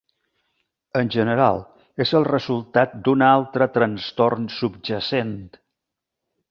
En 1.01 1.11
general, 1.15 1.59
és 2.05 2.13
el 2.21 2.25
resultat 2.29 2.97
d'una 3.09 3.31
altra 3.37 3.71
trastorn 3.77 4.53
subjacent. 4.59 5.39